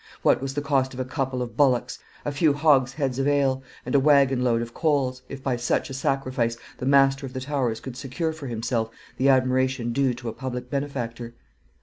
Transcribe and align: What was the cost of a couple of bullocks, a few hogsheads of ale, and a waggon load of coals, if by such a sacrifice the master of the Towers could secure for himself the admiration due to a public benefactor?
What 0.23 0.41
was 0.41 0.55
the 0.55 0.63
cost 0.63 0.95
of 0.95 0.99
a 0.99 1.05
couple 1.05 1.43
of 1.43 1.55
bullocks, 1.55 1.99
a 2.25 2.31
few 2.31 2.53
hogsheads 2.53 3.19
of 3.19 3.27
ale, 3.27 3.61
and 3.85 3.93
a 3.93 3.99
waggon 3.99 4.43
load 4.43 4.63
of 4.63 4.73
coals, 4.73 5.21
if 5.29 5.43
by 5.43 5.57
such 5.57 5.91
a 5.91 5.93
sacrifice 5.93 6.57
the 6.79 6.87
master 6.87 7.23
of 7.27 7.33
the 7.33 7.39
Towers 7.41 7.79
could 7.79 7.95
secure 7.95 8.33
for 8.33 8.47
himself 8.47 8.89
the 9.17 9.29
admiration 9.29 9.93
due 9.93 10.15
to 10.15 10.27
a 10.27 10.33
public 10.33 10.71
benefactor? 10.71 11.35